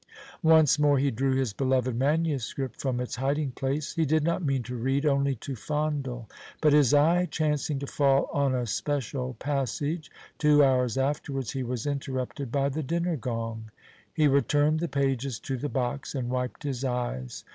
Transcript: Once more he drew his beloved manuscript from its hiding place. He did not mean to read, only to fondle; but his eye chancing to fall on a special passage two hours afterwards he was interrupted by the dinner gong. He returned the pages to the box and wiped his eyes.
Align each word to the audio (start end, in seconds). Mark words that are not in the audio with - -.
Once 0.41 0.79
more 0.79 0.97
he 0.97 1.11
drew 1.11 1.35
his 1.35 1.53
beloved 1.53 1.95
manuscript 1.95 2.81
from 2.81 2.99
its 2.99 3.17
hiding 3.17 3.51
place. 3.51 3.93
He 3.93 4.03
did 4.03 4.23
not 4.23 4.41
mean 4.43 4.63
to 4.63 4.75
read, 4.75 5.05
only 5.05 5.35
to 5.35 5.55
fondle; 5.55 6.27
but 6.59 6.73
his 6.73 6.91
eye 6.91 7.27
chancing 7.29 7.77
to 7.77 7.85
fall 7.85 8.27
on 8.33 8.55
a 8.55 8.65
special 8.65 9.35
passage 9.37 10.09
two 10.39 10.63
hours 10.63 10.97
afterwards 10.97 11.51
he 11.51 11.61
was 11.61 11.85
interrupted 11.85 12.51
by 12.51 12.69
the 12.69 12.81
dinner 12.81 13.15
gong. 13.15 13.69
He 14.11 14.27
returned 14.27 14.79
the 14.79 14.87
pages 14.87 15.39
to 15.41 15.55
the 15.55 15.69
box 15.69 16.15
and 16.15 16.31
wiped 16.31 16.63
his 16.63 16.83
eyes. 16.83 17.43